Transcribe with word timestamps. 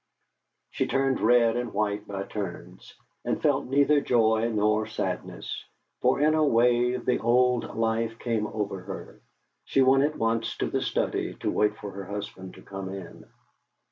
She 0.71 0.87
turned 0.87 1.19
red 1.19 1.55
and 1.55 1.75
white 1.75 2.07
by 2.07 2.23
turns, 2.23 2.95
and 3.23 3.39
felt 3.39 3.67
neither 3.67 4.01
joy 4.01 4.49
nor 4.49 4.87
sadness, 4.87 5.63
for 6.01 6.19
in 6.19 6.33
a 6.33 6.43
wave 6.43 7.05
the 7.05 7.19
old 7.19 7.75
life 7.75 8.17
came 8.17 8.47
over 8.47 8.79
her. 8.81 9.21
She 9.65 9.83
went 9.83 10.01
at 10.01 10.17
once 10.17 10.57
to 10.57 10.67
the 10.71 10.81
study 10.81 11.35
to 11.41 11.51
wait 11.51 11.77
for 11.77 11.91
her 11.91 12.05
husband 12.05 12.55
to 12.55 12.63
come 12.63 12.89
in. 12.89 13.25